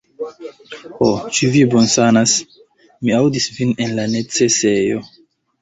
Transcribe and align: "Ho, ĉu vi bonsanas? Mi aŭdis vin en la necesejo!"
"Ho, 1.01 1.09
ĉu 1.39 1.49
vi 1.57 1.61
bonsanas? 1.75 2.33
Mi 3.05 3.15
aŭdis 3.19 3.47
vin 3.59 3.77
en 3.87 3.97
la 4.01 4.07
necesejo!" 4.17 5.07